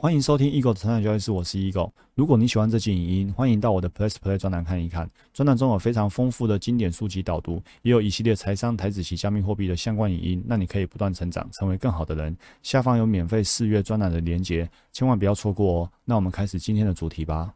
[0.00, 1.90] 欢迎收听 Eagle 的成长交易室，我是 Eagle。
[2.14, 5.10] 如果你喜欢这期影音，欢迎到我的 Plus Play 专栏看一看。
[5.34, 12.36] 专栏中有非常丰富的经典书籍导读，也有一系列财商、台子及加密货币的相关影音，让你可以不断成长，成为更好的人。
[12.62, 15.90] 下方有免费试阅专栏的连结，千万不要错过哦。
[16.04, 17.52] 那我们开始今天的主题吧。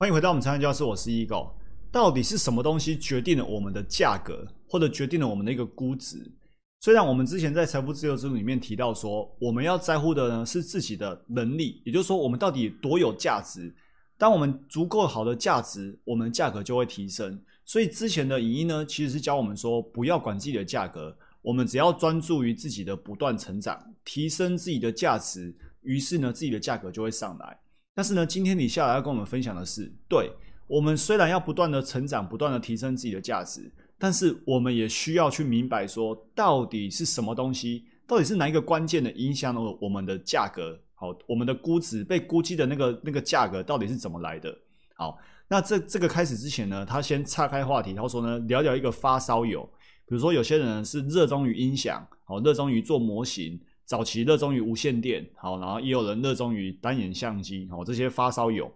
[0.00, 1.50] 欢迎回到我们成长教室，我是 Eagle。
[1.92, 6.32] 到底是什么东西决定了我们的价格，或者决定了我们的一个估值？
[6.80, 13.74] 虽然我们之前在财富自由之路里面提到说，我们要在乎的呢是自己的能力，也就是说，我们到底多有价值。
[14.16, 17.40] 当我们足够好的价值，我们价格就会提升。
[17.64, 25.52] 所以之前的影音呢，其实是教我们说，不要管自己的价格，我们只要专注于自己的不断成长，提升自己的价值，
[25.82, 27.58] 于是呢，自己的价格就会上来。
[27.92, 30.30] 但是呢，今天你下来要跟我们分享的是，对
[30.68, 33.68] 我们虽然要不断的成长，不断的提升自己的价值。
[33.98, 40.78] 但是我们也需要去明白说，到底是什么东西，到底是哪一个关键的影响了我们的价格？
[40.94, 44.56] 好，我们的估值被估计的那个那个价格到底是怎么来的？
[44.96, 49.62] 好，那这这个开始之前呢，他先岔开话题，他说呢，聊聊一个发烧友，
[50.06, 58.72] 比如说有些人是热衷于音响，好，热衷于做模型，早期热衷于无线电，好，然后也有人热衷于单眼相机，好，这些发烧友。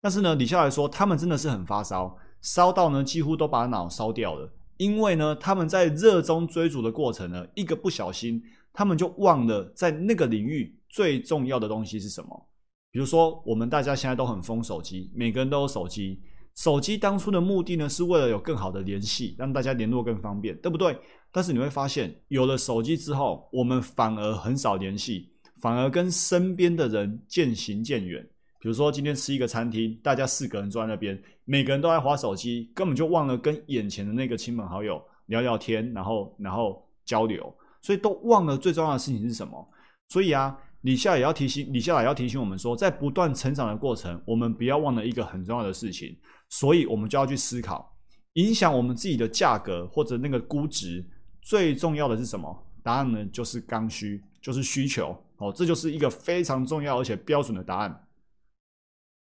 [0.00, 4.50] 但是呢，李笑来说，他们真的是很发烧，烧到呢几乎都把脑烧掉了。
[4.78, 12.48] 因为呢，他们在热衷追逐的过程呢，一个不小心，他们就忘了在那个领域最重要的东西是什么。
[12.90, 16.22] 比如说，我们大家现在都很疯手机，每个人都有手机。
[16.54, 20.98] 手机当初的目的呢，是为了有更好的联系，让大家联络更方便，对不对？
[21.30, 28.26] 但是你会发现，有了手机之后，我们反而很少联系，反而跟身边的人渐行渐远。
[28.60, 39.68] 比如说，今天吃一个餐厅，大家四个人坐在那边，每个人都在划手机，根本就忘了跟眼前的那个亲朋好友聊聊天，然后然后交流，所以都忘了最重要的事情是什么。
[40.08, 46.16] 所以啊，李夏也要提醒，李夏也要提醒我们说，在不断成长的过程，我们不要忘了一个很重要的事情。
[46.48, 47.94] 所以我们就要去思考，
[48.32, 51.06] 影响我们自己的价格或者那个估值
[51.42, 52.66] 最重要的是什么？
[52.82, 55.16] 答案呢，就是刚需，就是需求。
[55.36, 58.04] 哦，这就是一个非常重要而且标准的答案。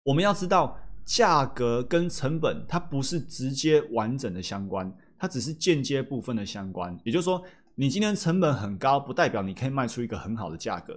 [0.06, 6.96] 我们要知道，价格跟成本它不是直接完整的相关，它只是间接部分的相关。
[7.02, 7.42] 也就是说，
[7.74, 10.94] 你今天成本很高，不代表你可以卖出一个很好的价格。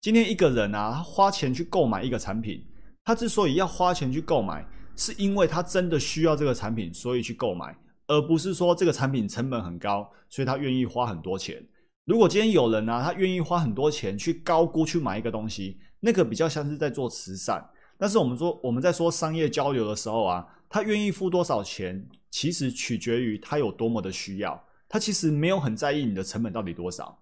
[0.00, 2.64] 今天一个人啊，他花钱去购买一个产品，
[3.02, 7.76] 他之所以要花钱去购买，是因为他真的需要这个产品，所以去购买，
[8.06, 11.60] 而不是说这个产品成本很高，所以他愿意花很多钱。
[12.04, 17.68] 如果今天有人啊，他愿意花很多钱去高估去买一个东西，那个比较像是在做慈善。
[17.98, 24.62] 但是我们说我们在说商业交流的时候啊，他愿意付多少钱，其实取决于他有多么的需要。
[24.88, 27.18] 他其实没有很在意你的成本到底多少，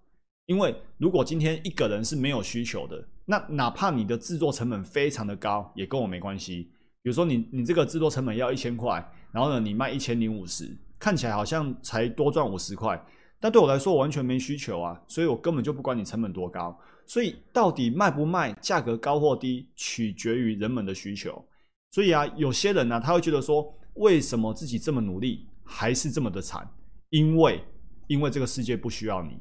[0.46, 6.70] 因为如果今天一个人是没有需求的，那哪怕你的制作成本非常的高，也跟我没关系。
[7.02, 13.02] 比如说你你这个制作成本要一千块，然后呢你卖一千零五十，看起来好像才多赚五十块，
[13.42, 16.78] 但对我来说完全没需求啊，所以我根本就不管你成本多高。
[17.04, 21.44] 所以，到底卖不卖，价格高或低，取决于人们的需求。
[21.90, 26.64] 所以啊，有些人呢，他会觉得说，为什么自己这么努力，还是这么的惨？
[27.10, 27.60] 因为，
[28.06, 29.36] 因为这个世界不需要你。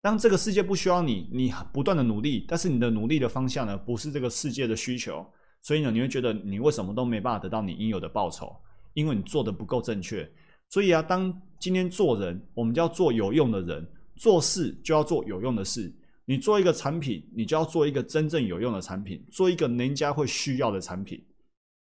[0.00, 5.26] 当这个世界不需要你，你不断的努力，但是你的努力的方向呢，不是这个世界的需求。
[5.60, 8.54] 所以呢，你会觉得你为什么都没办法得到你应有的报酬？
[8.94, 10.30] 因为你做的不够正确。
[10.70, 13.84] 所以啊，当今天做人，我们就要做有用的人；
[14.16, 15.92] 做事就要做有用的事。
[16.24, 21.20] 你做一个产品，你就要做一个真正有用的产品，做一个人家会需要的产品。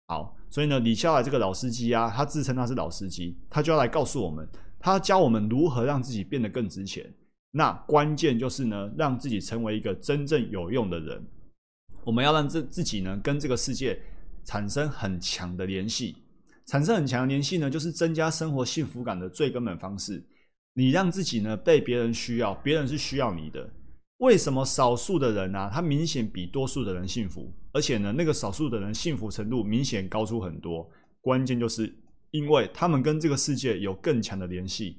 [0.07, 4.45] 好，所以呢，李笑来这个老司机啊，他自称他是老司机，他就要来告诉我们，
[4.77, 7.09] 他教我们如何让自己变得更值钱。
[7.51, 11.25] 那关键就是呢，让自己成为一个真正有用的人。
[12.03, 13.97] 我们要让自自己呢，跟这个世界
[14.44, 16.17] 产生很强的联系。
[16.66, 20.24] 产生很强的联系呢，就是增加生活幸福感的最根本方式。
[20.74, 23.69] 你让自己呢被别人需要，别人是需要你的。
[24.18, 25.69] 为什么少数的人呢？
[25.74, 30.89] 他明显比多数的人幸福，而且呢，那个少数的人幸福程度明显高出很多。
[31.19, 31.94] 关键就是
[32.31, 34.98] 因为他们跟这个世界有更强的联系，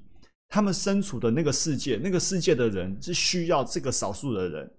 [0.49, 4.71] 他们身处的那个世界，那个世界的人是需要这个少数的人，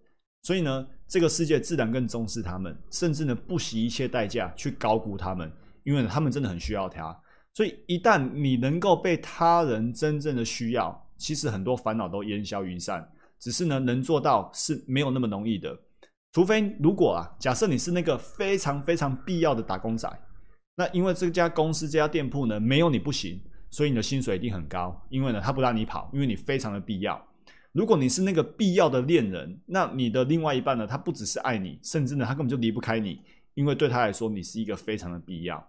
[0.43, 5.51] 所以呢，这个世界自然更重视他们，甚至呢，不惜一切代价去高估他们，
[5.85, 7.17] 因为他们真的很需要他。
[7.53, 13.09] 所以一旦你能够被他人真正的需要，其实很多烦恼都烟消云散。
[13.39, 15.77] 只是呢，能做到是没有那么容易的。
[16.33, 20.09] 除非如果啊，假设你是那个非常非常必要的打工仔，
[20.75, 23.39] 那因为这家公司这家店铺呢没有你不行，
[23.69, 24.99] 所以你的薪水一定很高。
[25.09, 27.25] 因为呢，他不让你跑，因为你非常的必要。
[27.71, 33.21] 如果你是那个必要的恋人，那你的另外一半呢，他不只是爱你，甚至呢，他根本就离不开你，
[33.53, 35.65] 因为对他来说，你是一个非常的必要。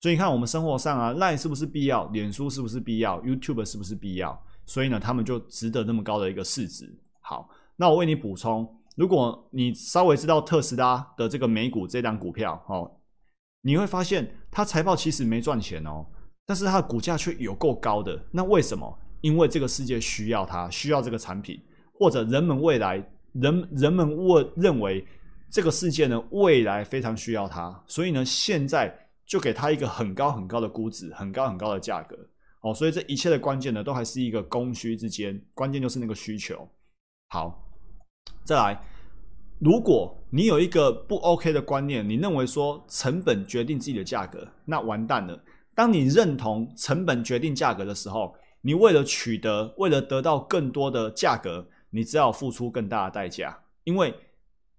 [0.00, 2.06] 所以你看，我们生活上啊，Line 是不是必要？
[2.08, 4.42] 脸书是不是必要？YouTube 是不是必要？
[4.64, 6.90] 所以呢，他们就值得那么高的一个市值。
[7.20, 8.66] 好，那我为你补充，
[8.96, 12.90] 如果你稍微知道特斯拉的这个美股这档股票，哦，
[13.60, 16.06] 你会发现它财报其实没赚钱哦，
[16.46, 18.18] 但是它的股价却有够高的。
[18.32, 18.98] 那为什么？
[19.20, 21.60] 因为这个世界需要它，需要这个产品，
[21.92, 22.96] 或者人们未来
[23.34, 25.06] 人人们认认为
[25.50, 28.96] 这个世界呢未来非常需要它，所以呢现在
[29.30, 32.18] 就给他一个很高很高的估值，很高很高的价格
[32.62, 32.74] 哦。
[32.74, 36.68] 所以这一切的关键呢都还是一个供需之间，关键就是那个需求。
[37.28, 37.64] 好，
[38.44, 38.82] 再来，
[39.60, 45.40] 如果你有一个不 OK 的观念，你认为说成本决定自己的价格，那完蛋了。
[45.76, 53.56] 当你认同成本决定价格的时候，你为了取得，为了得到更多的价格，你只好付出更大的代价。
[53.84, 54.12] 因为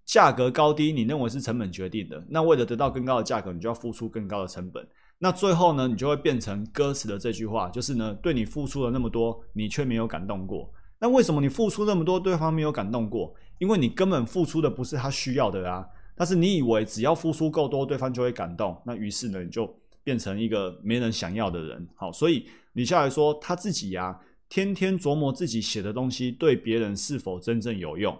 [0.04, 2.24] 价格高低，你认为是成本决定的。
[2.28, 4.86] 那为了得到更高的价格，你就要付出更高的成本。
[5.18, 10.72] 那最后呢，你就会变成歌词的这句话，就是呢，对你付出了那么多，你却没有感动过。
[10.98, 13.34] 那为什么你付出那么多，对方没有感动过？
[13.58, 15.86] 因为你根本付出的不是他需要的啊。
[16.14, 18.80] 但是你以为只要付出够多，对方就会感动。
[18.84, 19.72] 那于是呢，你就
[20.04, 21.88] 变成一个没人想要的人。
[21.94, 22.46] 好，所以。
[22.74, 24.18] 李笑来说，他自己呀，
[24.48, 28.18] 天天琢磨自己写的东西对别人是否真正有用，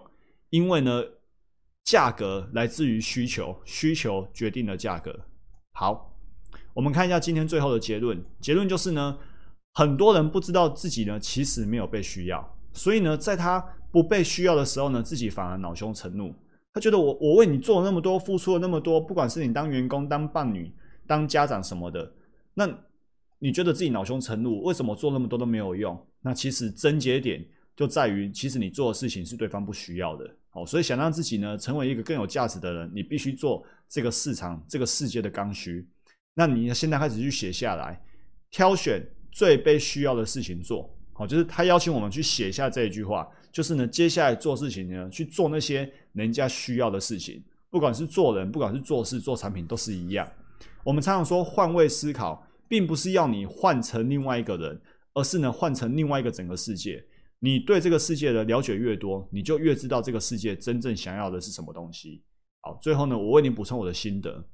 [0.51, 1.03] 因为呢，
[1.83, 5.17] 价格来自于需求，需求决定了价格。
[5.73, 6.15] 好，
[6.73, 9.17] 我们看一下今天最后的结论，结论就是呢，
[9.73, 13.59] 很多人不知道自己呢其实没有被需要，所以呢，在他
[13.91, 16.33] 不被需要的时候呢，自己反而恼羞成怒，
[16.73, 20.71] 他觉得我我为你做了那么多，付出了那么多，不管是你当员工、当伴侣、
[21.05, 22.13] 当家长什么的，
[22.53, 22.67] 那。
[23.39, 26.01] 你觉得自己恼羞成怒，为什么做那么多都没有用？
[26.21, 27.45] 那其实症结点
[27.75, 30.25] 就在于，其实你做的事情是对方不需要的。
[30.53, 35.87] 哦，所以想让自己呢成为一个更有价值的人，你必须做这个市场、这个世界的刚需。
[36.33, 38.01] 那你现在开始去写下来，
[38.49, 40.89] 挑选最被需要的事情做。
[41.13, 50.27] 好，就是他邀请我们去写下这一句话，就是呢，接下来做事情呢，去做那些人家需要的事情，不管是做人，不管是做事、做产品，都是一样。
[50.83, 52.47] 我们常常说换位思考。
[52.65, 54.81] 并不是要你换成另外一个人，
[55.13, 57.03] 而是呢换成另外一个整个世界。
[57.43, 62.23] 你对这个世界的了解越多，你就越知道这个世界真正想要的是什么东西。
[62.61, 64.47] 好，最后呢，我为你补充我的心得。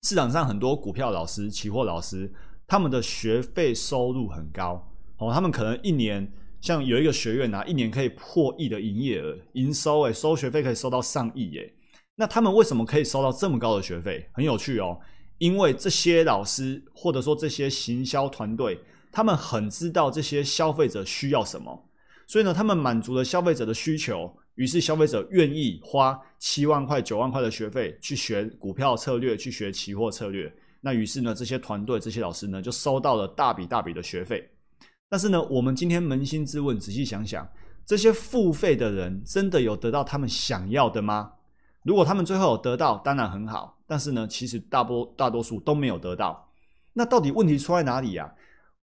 [0.00, 2.32] 市场上很多股票老师、期货老师，
[2.66, 4.82] 他们的学费收入很高
[5.18, 6.32] 哦，他们可能一年
[6.62, 11.74] 像有一个学院啊，一年可以破亿的营业额、营收，诶，收学费可以收到上亿，诶。
[12.14, 14.26] 那他们为什么可以收到这么高的学费？
[14.32, 14.98] 很有趣哦。
[15.36, 18.80] 因为这些老师或者说这些行销团队，
[19.12, 21.89] 他们很知道这些消费者需要什么，
[22.30, 30.48] 所以呢，他们满足了消费者的需求，于是消费者愿意花七万块、九万块的学费去学股票策略，去学期货策略。
[30.80, 34.48] 那于是呢，这些团队、这些老师呢，就收到了大笔大笔的学费。
[35.08, 37.44] 但是呢，我们今天扪心自问，仔细想想，
[37.84, 41.32] 这些付费的人真的有得到他们想要的吗？
[41.82, 43.76] 如果他们最后有得到，当然很好。
[43.88, 46.48] 但是呢，其实大多大多数都没有得到。
[46.92, 48.32] 那到底问题出在哪里呀？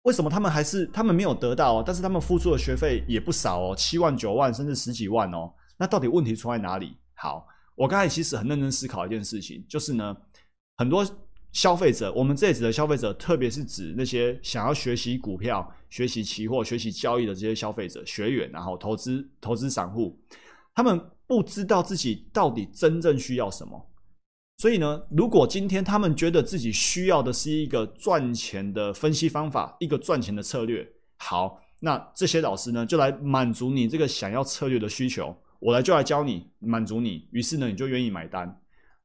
[0.05, 1.83] 为什么他们还是他们没有得到？
[1.83, 5.53] 但是他们付出的学费也不少哦，七万、九万，甚至十几万哦。
[5.79, 6.97] 那到底问题出在哪里？
[7.15, 10.15] 好，我刚才其实很认真思考一件事情，就是呢，
[10.77, 11.05] 很多
[11.53, 20.21] 消费者，我们这里指的消费者，特别是指那些想要学习股票、学习期货、学习交易的这些消费者、学员，然后投资投资散户，
[20.75, 23.91] 他们不知道自己到底真正需要什么。
[24.57, 30.87] 所以呢，如果今天他们觉得自己需要的是一个赚钱的分析方法，一个赚钱的策略，
[31.19, 38.61] 好，那这些老师呢就来满足你这个想要策略的需求，我来就来教你满足你，于是呢你就愿意买单。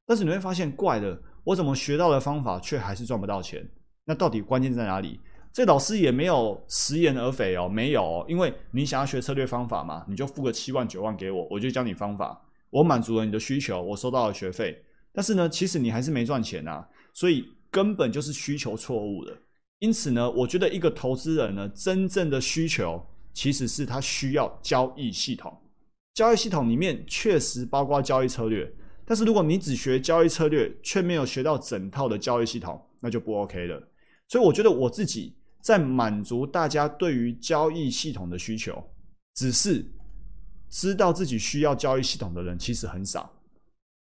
[0.05, 3.67] 但是你会发现怪的，我怎么学到的方法却还是赚不到钱？
[4.05, 5.19] 那到底关键在哪里？
[5.51, 12.39] 这老师也没有食言而肥哦，没有，因为你想要学策略方法嘛，你就付个七万九万给我，我就教你方法，
[12.69, 14.83] 我满足了你的需求，我收到了学费。
[15.11, 19.37] 但是呢，其实你还是没赚钱呐，所以根本就是需求错误的。
[19.79, 25.57] 因此呢，我觉得一个投资人呢，真正的需求其实是他需要交易系统。
[26.13, 28.69] 交易系统里面确实包括交易策略，
[29.05, 33.81] 但是如果你只学交易策略，却没有学到整套的交易系统，那就不 OK 了。
[34.27, 38.83] 所以我觉得我自己在满足大家对于交易系统的需求，
[39.35, 39.85] 只是
[40.69, 43.38] 知道自己需要交易系统的人其实很少。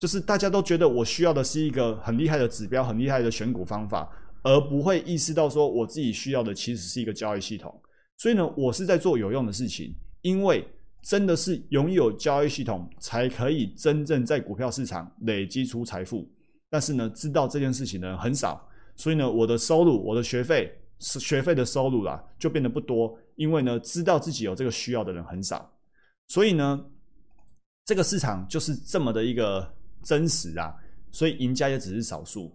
[0.05, 4.07] 就是大家都觉得我需要的是一个很厉害的指标、很厉害的选股方法，
[4.43, 7.75] 而不会意识到说我自己需要的其实是一个交易系统。
[8.19, 10.63] 所以呢，我是在做有用的事情，因为
[11.01, 16.31] 真的是拥有交易系统，才可以真正在股票市场累积出财富。
[16.69, 18.63] 但是呢，知道这件事情的人很少，
[18.97, 23.19] 所以呢，我的收入，我的学费，学费的收入啦，就变得不多。
[23.37, 25.75] 因为呢，知道自己有这个需要的人很少，
[26.29, 26.85] 所以呢，
[27.87, 30.73] 这个市场就是这么的一个真实啊。
[31.11, 32.53] 所以赢家也只是少数，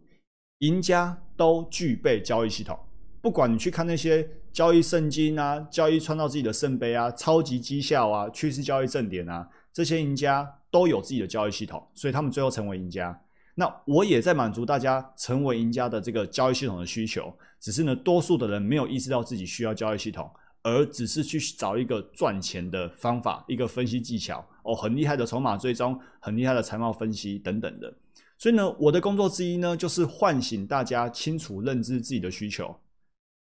[0.59, 2.77] 赢家都具备交易系统。
[3.21, 13.17] 不管你去看那些交易圣经啊、交易创造自己的圣杯啊、超级绩效啊、趋势交易正点啊，这些赢家都有自己的交易系统，所以他们最后成为赢家。
[13.55, 20.29] 那我也在满足大家成为赢家的这个交易系统的需求，只是呢，多数的人没有意识到自己需要交易系统，
[20.69, 27.93] 而只是去找一个赚钱的方法，一个分析技巧哦，很厉害的筹码追踪，很厉害的财报分析等等的。
[28.37, 32.75] 所以呢，我的工作之一呢，就是唤醒大家清楚认知自己的需求。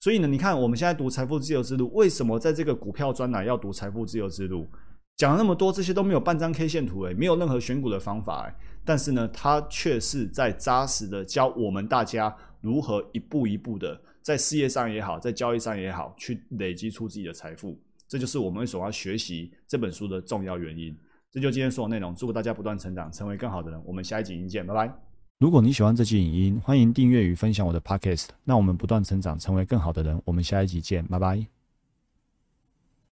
[0.00, 4.66] 所以呢，你看我们现在读财富自由之路，为什么在这个股票专栏要读财富自由之路？
[5.16, 8.54] 讲了那么多，这些都没有半张 K 线图，诶，没有任何选股的方法，诶。
[8.84, 17.80] 但是呢，它却是在扎实的教我们大家如何一步一步的在事业上也好，在交易上也好，去累积出自己的财富。
[18.06, 20.94] 这就是我们所要学习这本书的重要原因。
[21.30, 23.82] 这就今天所有内容，祝大家不断成长，成为更好的人。
[23.86, 24.92] 我们下一集见，拜拜。
[25.38, 28.26] 如果你喜欢这期影音，欢迎订阅与分享我的 Podcast。
[28.44, 30.20] 那我们不断成长，成为更好的人。
[30.26, 31.57] 我们下一集见，拜拜。